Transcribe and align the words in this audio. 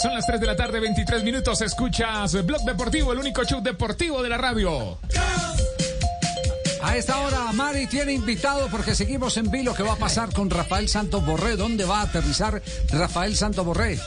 Son 0.00 0.14
las 0.14 0.26
3 0.26 0.40
de 0.40 0.46
la 0.46 0.54
tarde, 0.54 0.78
23 0.78 1.24
minutos. 1.24 1.60
Escuchas 1.60 2.44
Blog 2.46 2.62
Deportivo, 2.62 3.12
el 3.12 3.18
único 3.18 3.42
show 3.42 3.60
deportivo 3.60 4.22
de 4.22 4.28
la 4.28 4.38
radio. 4.38 4.96
A 6.80 6.96
esta 6.96 7.18
hora, 7.18 7.50
Mari 7.52 7.88
tiene 7.88 8.12
invitado 8.12 8.68
porque 8.68 8.94
seguimos 8.94 9.36
en 9.38 9.50
vilo. 9.50 9.74
¿Qué 9.74 9.82
va 9.82 9.94
a 9.94 9.96
pasar 9.96 10.32
con 10.32 10.50
Rafael 10.50 10.88
Santos 10.88 11.26
Borré? 11.26 11.56
¿Dónde 11.56 11.84
va 11.84 11.98
a 11.98 12.02
aterrizar 12.02 12.62
Rafael 12.90 13.34
Santos 13.34 13.64
Borré? 13.64 13.98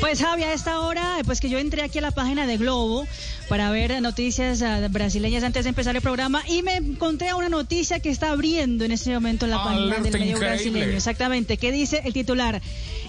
Pues 0.00 0.20
Javi, 0.20 0.44
a 0.44 0.54
esta 0.54 0.80
hora, 0.80 1.18
pues 1.26 1.40
que 1.40 1.50
yo 1.50 1.58
entré 1.58 1.82
aquí 1.82 1.98
a 1.98 2.00
la 2.00 2.10
página 2.10 2.46
de 2.46 2.56
Globo 2.56 3.06
para 3.50 3.70
ver 3.70 4.00
noticias 4.00 4.62
uh, 4.62 4.88
brasileñas 4.90 5.44
antes 5.44 5.64
de 5.64 5.68
empezar 5.68 5.94
el 5.94 6.00
programa 6.00 6.42
y 6.48 6.62
me 6.62 6.76
encontré 6.76 7.34
una 7.34 7.50
noticia 7.50 8.00
que 8.00 8.08
está 8.08 8.30
abriendo 8.30 8.84
en 8.84 8.92
este 8.92 9.12
momento 9.12 9.44
en 9.44 9.50
la 9.50 9.62
página 9.62 9.94
del 9.96 10.02
medio 10.02 10.08
increíble. 10.08 10.38
brasileño. 10.38 10.96
Exactamente, 10.96 11.58
¿qué 11.58 11.70
dice 11.70 12.00
el 12.04 12.14
titular? 12.14 12.62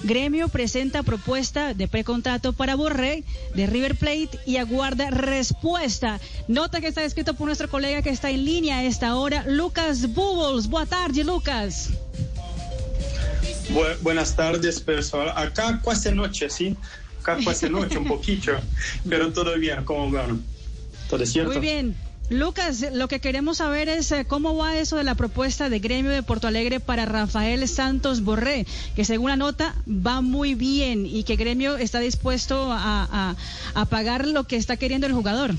Gremio 0.04 0.50
presenta 0.50 1.02
propuesta 1.02 1.74
de 1.74 1.88
precontrato 1.88 2.52
para 2.52 2.76
Borré 2.76 3.24
de 3.56 3.68
River 3.68 3.96
Plate 3.96 4.40
y 4.46 4.58
aguarda 4.58 5.10
respuesta. 5.12 6.20
Nota 6.50 6.82
que 6.82 6.88
está 6.88 7.04
escrito 7.04 7.36
por 7.36 7.48
nuestro 7.48 7.70
colega 7.70 8.02
que 8.02 8.10
está 8.10 8.32
en 8.32 8.44
línea 8.44 8.80
a 8.80 8.84
esta 8.84 9.16
hora, 9.16 9.46
Lucas 9.48 10.14
Bubbles. 10.14 10.68
Boa 10.68 10.86
tarde, 10.86 11.24
Lucas. 11.24 11.90
Bu- 13.74 13.98
buenas 14.02 14.36
tardes, 14.36 14.80
pessoal. 14.80 15.32
Acá 15.36 15.80
quase 15.84 16.12
noche, 16.12 16.50
¿sí? 16.50 16.76
Acá 17.22 17.38
quase 17.44 17.70
noche, 17.70 17.98
un 17.98 18.08
poquito, 18.08 18.52
pero 19.10 19.32
todo 19.32 19.58
bien, 19.58 19.84
¿cómo 19.86 20.10
van? 20.12 20.42
¿Todo 21.10 21.26
cierto? 21.26 21.52
Muy 21.52 21.62
bien. 21.62 21.96
Lucas, 22.30 22.86
lo 22.94 23.10
que 23.10 23.20
queremos 23.20 23.58
saber 23.58 23.90
es 23.90 24.10
eh, 24.14 24.24
cómo 24.26 24.56
va 24.56 24.78
eso 24.78 24.96
de 24.96 25.04
la 25.04 25.16
propuesta 25.16 25.68
de 25.70 25.80
gremio 25.80 26.12
de 26.12 26.24
Porto 26.24 26.48
Alegre 26.48 26.80
para 26.80 27.06
Rafael 27.06 27.68
Santos 27.68 28.22
Borré, 28.22 28.66
que 28.96 29.04
según 29.04 29.30
la 29.32 29.36
nota 29.36 29.76
va 29.86 30.22
muy 30.22 30.56
bien 30.56 31.06
y 31.06 31.24
que 31.24 31.36
gremio 31.36 31.76
está 31.76 32.00
dispuesto 32.00 32.72
a, 32.72 33.04
a- 33.12 33.36
a 33.74 33.86
pagar 33.86 34.26
lo 34.28 34.46
que 34.46 34.56
está 34.56 34.78
queriendo 34.78 35.08
el 35.08 35.14
jugador. 35.14 35.52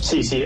Sí, 0.00 0.22
sí. 0.24 0.42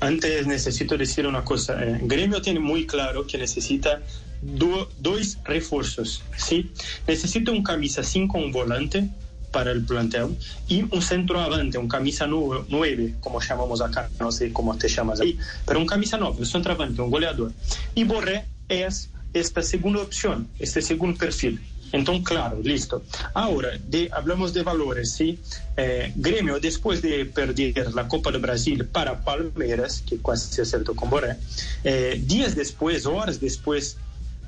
antes 0.00 0.46
necesito 0.46 0.96
decir 0.98 1.26
una 1.26 1.42
cosa. 1.42 1.82
Eh, 1.82 1.98
Gremio 2.02 2.40
tiene 2.42 2.60
muy 2.60 2.86
claro 2.86 3.26
que 3.26 3.36
necesita 3.38 4.00
do- 4.42 4.88
dos 4.98 5.38
refuerzos, 5.44 6.22
¿sí? 6.36 6.70
Necesita 7.06 7.50
un 7.52 7.62
camisa 7.62 8.02
5, 8.02 8.36
un 8.38 8.52
volante 8.52 9.08
para 9.50 9.70
el 9.70 9.84
plantel 9.84 10.36
y 10.68 10.82
un 10.82 11.02
centroavante, 11.02 11.78
un 11.78 11.88
camisa 11.88 12.26
9, 12.26 13.14
como 13.20 13.40
llamamos 13.40 13.80
acá, 13.82 14.08
no 14.18 14.32
sé 14.32 14.52
cómo 14.52 14.76
te 14.76 14.88
llamas 14.88 15.20
ahí, 15.20 15.38
pero 15.66 15.78
un 15.78 15.86
camisa 15.86 16.16
9, 16.18 16.36
un 16.38 16.46
centroavante, 16.46 17.00
un 17.02 17.10
goleador. 17.10 17.52
Y 17.94 18.04
Borré 18.04 18.46
es 18.68 19.10
esta 19.34 19.62
segunda 19.62 20.00
opción, 20.00 20.48
este 20.58 20.82
segundo 20.82 21.18
perfil. 21.18 21.60
Entonces, 21.92 22.24
claro, 22.26 22.58
listo. 22.62 23.02
Ahora, 23.34 23.68
de, 23.86 24.08
hablamos 24.14 24.54
de 24.54 24.62
valores, 24.62 25.12
¿sí? 25.12 25.38
Eh, 25.76 26.10
Gremio, 26.16 26.58
después 26.58 27.02
de 27.02 27.26
perder 27.26 27.92
la 27.92 28.08
Copa 28.08 28.32
de 28.32 28.38
Brasil 28.38 28.86
para 28.86 29.22
Palmeiras, 29.22 30.02
que 30.08 30.16
casi 30.16 30.50
se 30.54 30.62
acertó 30.62 30.96
con 30.96 31.10
Boré, 31.10 31.36
eh, 31.84 32.18
días 32.24 32.54
después, 32.56 33.04
horas 33.04 33.38
después 33.40 33.98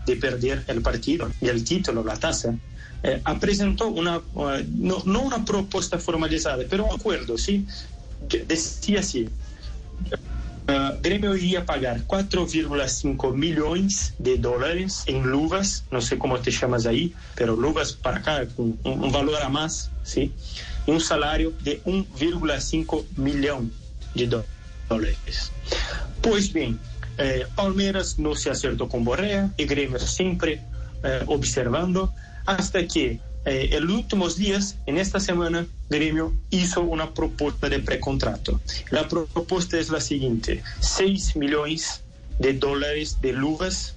de 0.07 0.17
perder 0.17 0.65
el 0.67 0.83
partido 0.83 1.31
y 1.41 1.49
el 1.49 1.65
título, 1.65 2.05
la 2.05 2.17
taza, 2.17 2.55
eh, 3.03 3.23
presentó 3.41 3.89
una, 3.89 4.19
uh, 4.19 4.63
no, 4.77 5.03
no 5.05 5.23
una 5.23 5.45
propuesta 5.45 5.99
formalizada, 5.99 6.65
pero 6.69 6.85
un 6.87 6.95
acuerdo, 6.95 7.37
¿sí? 7.39 7.67
Decía 8.47 9.01
así, 9.01 9.29
Uh, 10.67 10.97
Grêmio 11.03 11.37
iria 11.37 11.63
pagar 11.67 12.01
4,5 12.07 13.35
milhões 13.35 14.15
de 14.19 14.39
dólares 14.39 15.03
em 15.07 15.21
luvas, 15.23 15.85
não 15.91 16.01
sei 16.01 16.17
como 16.17 16.39
te 16.39 16.51
chamas 16.51 16.87
aí, 16.87 17.13
pero 17.37 17.55
luvas 17.55 17.93
para 17.93 18.21
cá 18.21 18.47
com 18.47 18.75
um, 18.83 19.05
um 19.05 19.11
valor 19.11 19.37
a 19.43 19.51
mais, 19.51 19.91
sim, 20.03 20.33
e 20.87 20.91
um 20.91 20.99
salário 20.99 21.55
de 21.61 21.83
1,5 21.85 23.05
milhão 23.15 23.71
de 24.15 24.27
dó- 24.27 24.43
dólares. 24.89 25.53
Pois 26.23 26.49
bem, 26.49 26.79
eh, 27.19 27.47
Palmeiras 27.55 28.17
não 28.19 28.35
se 28.35 28.49
acertou 28.51 28.89
com 28.89 29.03
Borrea 29.05 29.51
e 29.59 29.65
Grêmio 29.65 29.99
sempre 30.01 30.61
eh, 31.03 31.23
observando, 31.27 32.11
hasta 32.47 32.83
que 32.87 33.21
eh, 33.47 33.77
en 33.77 33.87
los 33.87 33.97
últimos 33.97 34.37
días, 34.37 34.77
en 34.87 34.97
esta 34.97 35.21
semana, 35.21 35.67
Gremio 35.91 36.33
hizo 36.51 36.81
una 36.81 37.13
propuesta 37.13 37.69
de 37.69 37.79
precontrato. 37.81 38.61
La 38.91 39.07
pro- 39.07 39.27
propuesta 39.27 39.79
es 39.79 39.91
la 39.91 40.01
siguiente: 40.01 40.63
6 40.81 41.37
millones 41.37 42.01
de 42.39 42.55
dólares 42.55 43.19
de 43.21 43.33
luvas 43.33 43.95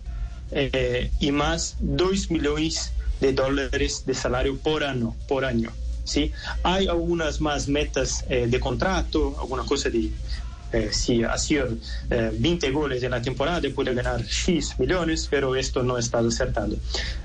eh, 0.51 1.09
y 1.19 1.31
más 1.31 1.75
2 1.79 2.29
millones 2.29 2.91
de 3.21 3.31
dólares 3.33 4.03
de 4.05 4.13
salario 4.13 4.57
por 4.57 4.83
año. 4.83 5.15
Por 5.27 5.43
año 5.45 5.71
¿sí? 6.03 6.31
Hay 6.63 6.87
algunas 6.87 7.41
más 7.41 7.67
metas 7.67 8.23
eh, 8.29 8.47
de 8.47 8.59
contrato, 8.59 9.35
alguna 9.39 9.63
cosa 9.63 9.89
de 9.89 10.09
eh, 10.73 10.89
si 10.91 11.23
hacía 11.23 11.65
eh, 12.09 12.31
20 12.37 12.71
goles 12.71 13.01
en 13.03 13.11
la 13.11 13.21
temporada 13.21 13.61
puede 13.73 13.93
ganar 13.93 14.21
X 14.21 14.75
millones, 14.79 15.27
pero 15.29 15.55
esto 15.55 15.83
no 15.83 15.97
está 15.97 16.19
acertado. 16.19 16.75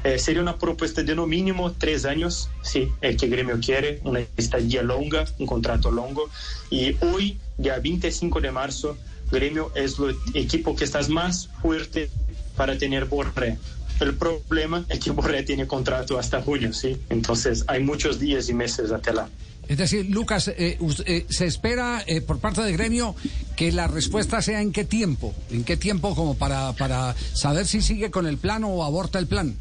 Eh, 0.05 0.19
sería 0.19 0.43
una 0.43 0.59
propuesta 0.59 1.03
de 1.03 1.15
no 1.15 1.27
mínimo 1.27 1.73
tres 1.73 2.05
años, 2.05 2.49
sí, 2.63 2.91
el 3.01 3.17
que 3.17 3.27
Gremio 3.29 3.59
quiere, 3.61 4.01
una 4.05 4.21
estadía 4.37 4.83
longa, 4.83 5.25
un 5.39 5.47
contrato 5.47 5.91
longo. 5.91 6.31
Y 6.71 6.97
hoy, 7.05 7.39
día 7.59 7.79
25 7.79 8.41
de 8.41 8.53
marzo, 8.53 8.97
Gremio 9.31 9.73
es 9.75 9.99
el 9.99 10.17
equipo 10.35 10.77
que 10.77 10.85
está 10.85 11.01
más 11.09 11.49
fuerte 11.61 12.11
para 12.57 12.77
tener 12.79 13.07
Borré. 13.07 13.57
El 14.03 14.15
problema 14.15 14.85
es 14.89 14.99
que 15.01 15.11
Borré 15.11 15.43
tiene 15.43 15.67
contrato 15.67 16.19
hasta 16.19 16.43
junio, 16.43 16.73
¿sí? 16.73 16.97
Entonces 17.09 17.65
hay 17.69 17.83
muchos 17.83 18.19
días 18.19 18.49
y 18.49 18.55
meses 18.55 18.91
hasta 18.91 19.13
la. 19.13 19.29
Es 19.69 19.79
decir, 19.79 20.11
Lucas, 20.11 20.49
eh, 20.49 20.77
us- 20.81 21.05
eh, 21.07 21.25
se 21.31 21.47
espera 21.47 22.03
eh, 22.07 22.21
por 22.21 22.41
parte 22.41 22.63
de 22.63 22.73
gremio 22.73 23.15
que 23.57 23.71
la 23.73 23.87
respuesta 23.87 24.43
sea 24.43 24.61
en 24.61 24.73
qué 24.73 24.85
tiempo, 24.85 25.33
en 25.51 25.63
qué 25.65 25.77
tiempo 25.77 26.15
como 26.17 26.35
para, 26.35 26.73
para 26.73 27.15
saber 27.33 27.67
si 27.67 27.81
sigue 27.81 28.11
con 28.11 28.27
el 28.27 28.39
plan 28.39 28.65
o 28.65 28.83
aborta 28.85 29.19
el 29.21 29.29
plan. 29.29 29.55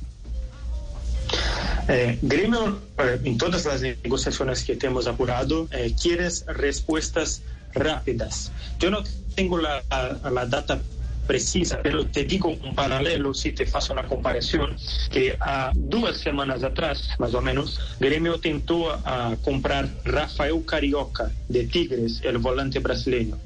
Eh, 1.88 2.18
Gremio, 2.22 2.80
eh, 2.98 3.20
en 3.24 3.38
todas 3.38 3.66
las 3.66 3.82
negociaciones 3.82 4.64
que 4.64 4.78
hemos 4.82 5.08
apurado, 5.08 5.68
eh, 5.72 5.94
quieres 6.02 6.46
respuestas 6.48 7.42
rápidas. 7.74 8.52
Yo 8.80 8.90
no 8.92 9.04
tengo 9.36 9.58
la, 9.58 9.84
la- 9.90 10.30
la 10.32 10.46
data 10.46 10.82
precisa, 11.28 11.80
pero 11.82 12.06
te 12.06 12.24
digo 12.26 12.50
un 12.50 12.76
paralelo, 12.76 13.34
si 13.34 13.52
te 13.52 13.66
faço 13.66 13.94
una 13.94 14.04
comparación, 14.04 14.76
que 15.10 15.38
a 15.40 15.72
dos 15.76 16.18
semanas 16.18 16.64
atrás, 16.64 17.10
más 17.20 17.34
o 17.34 17.42
menos, 17.42 17.80
Gremio 18.00 18.40
tentó 18.40 18.92
a 18.92 19.36
comprar 19.44 19.90
Rafael 20.04 20.64
Carioca 20.66 21.32
de 21.48 21.66
Tigres, 21.66 22.22
el 22.24 22.38
volante 22.38 22.80
brasileño. 22.80 23.38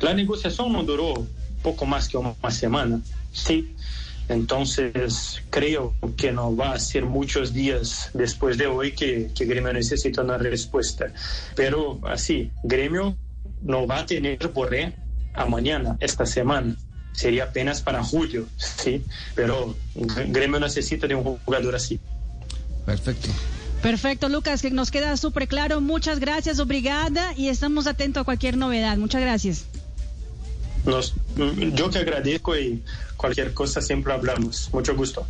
La 0.00 0.14
negociación 0.14 0.72
no 0.72 0.82
duró 0.82 1.26
poco 1.62 1.86
más 1.86 2.08
que 2.08 2.16
una 2.16 2.34
semana, 2.50 3.00
sí. 3.32 3.74
Entonces 4.28 5.42
creo 5.50 5.92
que 6.16 6.30
no 6.30 6.54
va 6.54 6.72
a 6.72 6.78
ser 6.78 7.04
muchos 7.04 7.52
días 7.52 8.10
después 8.14 8.58
de 8.58 8.68
hoy 8.68 8.92
que, 8.92 9.28
que 9.34 9.44
Gremio 9.44 9.72
necesita 9.72 10.22
una 10.22 10.38
respuesta. 10.38 11.12
Pero 11.56 11.98
así, 12.04 12.50
Gremio 12.62 13.16
no 13.60 13.88
va 13.88 14.00
a 14.00 14.06
tener 14.06 14.38
Borré 14.48 14.94
a 15.34 15.46
mañana, 15.46 15.96
esta 16.00 16.26
semana. 16.26 16.76
Sería 17.12 17.44
apenas 17.44 17.82
para 17.82 18.02
julio, 18.02 18.46
¿sí? 18.56 19.04
Pero 19.34 19.76
Gremio 19.94 20.60
necesita 20.60 21.06
de 21.06 21.14
un 21.14 21.22
jugador 21.22 21.74
así. 21.74 22.00
Perfecto. 22.86 23.28
Perfecto, 23.82 24.28
Lucas, 24.28 24.62
que 24.62 24.70
nos 24.70 24.90
queda 24.90 25.16
súper 25.16 25.48
claro. 25.48 25.80
Muchas 25.80 26.20
gracias, 26.20 26.60
obrigada, 26.60 27.32
y 27.36 27.48
estamos 27.48 27.86
atentos 27.86 28.22
a 28.22 28.24
cualquier 28.24 28.56
novedad. 28.56 28.96
Muchas 28.98 29.20
gracias. 29.22 29.64
Nos, 30.84 31.14
yo 31.74 31.90
que 31.90 31.98
agradezco 31.98 32.56
y 32.56 32.82
cualquier 33.16 33.52
cosa 33.52 33.80
siempre 33.82 34.12
hablamos. 34.12 34.70
Mucho 34.72 34.94
gusto. 34.94 35.26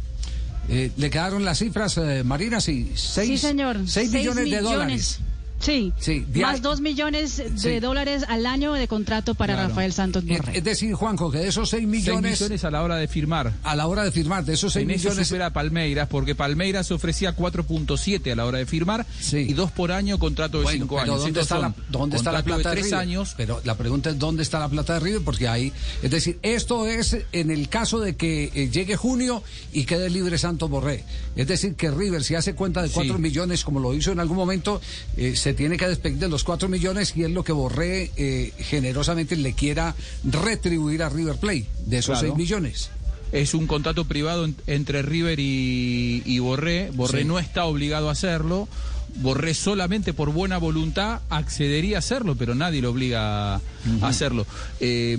Eh, 0.68 0.92
¿Le 0.96 1.10
quedaron 1.10 1.44
las 1.44 1.58
cifras, 1.58 1.96
eh, 1.98 2.22
Marina? 2.24 2.60
Sí, 2.60 2.92
seis, 2.94 3.28
sí, 3.28 3.38
señor. 3.38 3.76
seis 3.86 4.10
Seis 4.10 4.12
millones, 4.12 4.50
de 4.50 4.60
dólares. 4.60 5.20
Sí, 5.60 5.92
Sí, 6.00 6.24
de- 6.28 6.40
más 6.40 6.62
dos 6.62 6.80
millones 6.80 7.36
de 7.36 7.58
Sí. 7.58 7.80
dólares 7.80 8.24
al 8.28 8.46
año 8.46 8.72
de 8.72 8.88
contrato 8.88 9.34
para 9.34 9.54
Claro. 9.54 9.68
Rafael 9.68 9.92
Santos 9.92 10.24
Eh, 10.26 10.36
Borré. 10.38 10.58
Es 10.58 10.64
decir, 10.64 10.94
Juanjo, 10.94 11.30
que 11.30 11.38
de 11.38 11.48
esos 11.48 11.68
seis 11.68 11.80
6 11.82 11.88
millones, 11.88 12.40
millones 12.40 12.64
a 12.64 12.70
la 12.70 12.82
hora 12.82 12.96
de 12.96 13.06
firmar. 13.08 13.52
a 13.62 13.76
la 13.76 13.86
hora 13.86 14.02
de 14.04 14.10
firmar, 14.10 14.44
de 14.44 14.54
esos 14.54 14.72
seis 14.72 14.84
En 14.84 14.90
eso 14.92 15.08
millones. 15.10 15.28
supera 15.28 15.46
a 15.46 15.52
Palmeiras, 15.52 16.08
porque 16.08 16.34
Palmeiras 16.34 16.90
ofrecía 16.90 17.32
4.7 17.34 18.32
a 18.32 18.36
la 18.36 18.46
hora 18.46 18.58
de 18.58 18.66
firmar 18.66 19.06
Sí. 19.20 19.36
y 19.38 19.52
dos 19.52 19.70
por 19.70 19.92
año 19.92 20.18
contrato 20.18 20.58
de 20.58 20.64
Bueno, 20.64 20.84
5 20.84 20.96
pero 20.96 21.12
años. 21.12 21.22
¿dónde 21.24 21.40
está, 21.40 21.58
la, 21.58 21.66
son 21.68 21.74
¿dónde 21.90 22.16
está 22.16 22.32
la 22.32 22.38
contrato 22.42 22.62
plata 22.62 22.70
de 22.70 22.76
de 22.76 22.80
3 22.82 22.84
River? 22.92 23.00
años. 23.00 23.34
Pero 23.36 23.60
la 23.64 23.76
pregunta 23.76 24.10
es 24.10 24.18
¿dónde 24.18 24.42
está 24.42 24.58
la 24.58 24.68
plata 24.68 24.94
de 24.94 25.00
River? 25.00 25.22
Porque 25.24 25.46
ahí, 25.48 25.72
es 26.02 26.10
decir, 26.10 26.38
esto 26.42 26.86
es 26.86 27.16
en 27.32 27.50
el 27.50 27.68
caso 27.68 28.00
de 28.00 28.16
que 28.16 28.50
eh, 28.54 28.70
llegue 28.70 28.96
junio 28.96 29.42
y 29.72 29.84
quede 29.84 30.08
libre 30.10 30.38
Santos 30.38 30.70
Borré. 30.70 31.04
Es 31.36 31.46
decir, 31.46 31.74
que 31.74 31.90
River, 31.90 32.24
si 32.24 32.34
hace 32.34 32.54
cuenta 32.54 32.82
de 32.82 32.88
Sí. 32.88 32.94
4 32.94 33.18
millones, 33.18 33.62
como 33.64 33.78
lo 33.80 33.94
hizo 33.94 34.10
en 34.12 34.20
algún 34.20 34.36
momento, 34.36 34.80
eh, 35.16 35.36
se 35.36 35.49
tiene 35.54 35.76
que 35.76 35.88
despedir 35.88 36.18
de 36.18 36.28
los 36.28 36.44
4 36.44 36.68
millones 36.68 37.12
y 37.16 37.24
es 37.24 37.30
lo 37.30 37.44
que 37.44 37.52
Borré 37.52 38.10
eh, 38.16 38.52
generosamente 38.58 39.36
le 39.36 39.52
quiera 39.54 39.94
retribuir 40.24 41.02
a 41.02 41.08
River 41.08 41.36
Play 41.36 41.66
de 41.86 41.98
esos 41.98 42.18
Claro. 42.18 42.34
6 42.34 42.36
millones. 42.38 42.90
Es 43.32 43.54
un 43.54 43.66
contrato 43.68 44.04
privado 44.06 44.44
en- 44.44 44.56
entre 44.66 45.02
River 45.02 45.38
y, 45.38 46.22
y 46.26 46.38
Borré. 46.40 46.90
Borré 46.92 47.20
Sí. 47.20 47.24
no 47.24 47.38
está 47.38 47.64
obligado 47.64 48.08
a 48.08 48.12
hacerlo. 48.12 48.68
Borré 49.16 49.54
solamente 49.54 50.12
por 50.12 50.32
buena 50.32 50.58
voluntad 50.58 51.20
accedería 51.30 51.96
a 51.96 51.98
hacerlo, 51.98 52.36
pero 52.36 52.54
nadie 52.54 52.80
lo 52.80 52.90
obliga 52.90 53.56
a, 53.56 53.60
a 54.02 54.08
hacerlo. 54.08 54.46
Eh, 54.78 55.16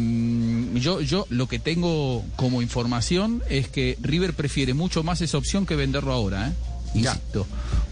yo, 0.76 1.02
yo 1.02 1.26
lo 1.30 1.48
que 1.48 1.60
tengo 1.60 2.24
como 2.38 2.62
información 2.62 3.42
es 3.50 3.68
que 3.68 3.98
River 4.02 4.34
prefiere 4.34 4.74
mucho 4.74 5.04
más 5.04 5.20
esa 5.22 5.38
opción 5.38 5.66
que 5.66 5.76
venderlo 5.76 6.14
ahora, 6.14 6.50
¿eh? 6.50 6.54
Ya. 6.94 7.20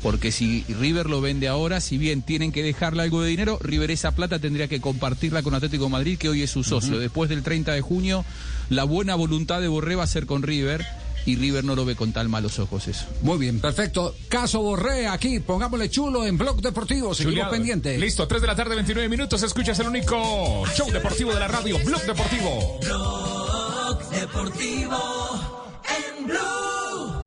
Porque 0.01 0.31
si 0.31 0.63
River 0.69 1.07
lo 1.07 1.21
vende 1.21 1.47
ahora, 1.47 1.81
si 1.81 1.97
bien 1.97 2.21
tienen 2.21 2.51
que 2.51 2.63
dejarle 2.63 3.03
algo 3.03 3.21
de 3.21 3.29
dinero, 3.29 3.59
River 3.61 3.91
esa 3.91 4.11
plata 4.11 4.39
tendría 4.39 4.67
que 4.67 4.79
compartirla 4.79 5.43
con 5.43 5.53
Atlético 5.53 5.85
de 5.85 5.89
Madrid, 5.89 6.17
que 6.17 6.29
hoy 6.29 6.41
es 6.41 6.51
su 6.51 6.63
socio. 6.63 6.99
Después 6.99 7.29
del 7.29 7.43
30 7.43 7.73
de 7.73 7.81
junio, 7.81 8.23
la 8.69 8.85
buena 8.85 9.15
voluntad 9.15 9.59
de 9.61 9.67
Borré 9.67 9.95
va 9.95 10.03
a 10.03 10.07
ser 10.07 10.25
con 10.25 10.43
River 10.43 10.85
y 11.25 11.35
River 11.35 11.63
no 11.63 11.75
lo 11.75 11.85
ve 11.85 11.95
con 11.95 12.13
tal 12.13 12.29
malos 12.29 12.59
ojos 12.59 12.87
eso. 12.87 13.05
Muy 13.21 13.37
bien, 13.37 13.59
perfecto. 13.59 14.15
Caso 14.29 14.61
Borré 14.61 15.07
aquí, 15.07 15.39
pongámosle 15.39 15.89
chulo 15.89 16.25
en 16.25 16.37
Blog 16.37 16.61
Deportivo, 16.61 17.13
seguimos 17.13 17.33
Julián, 17.33 17.49
pendientes. 17.49 17.99
Listo, 17.99 18.27
3 18.27 18.41
de 18.41 18.47
la 18.47 18.55
tarde, 18.55 18.75
29 18.75 19.09
minutos. 19.09 19.43
Escuchas 19.43 19.77
el 19.79 19.87
único 19.87 20.65
show 20.75 20.89
deportivo 20.91 21.33
de 21.33 21.39
la 21.39 21.47
radio, 21.47 21.77
Blog 21.83 22.01
Deportivo. 22.03 22.79